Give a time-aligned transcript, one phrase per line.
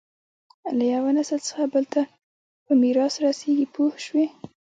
[0.77, 2.01] له یوه نسل څخه بل ته
[2.65, 4.25] په میراث رسېږي پوه شوې!.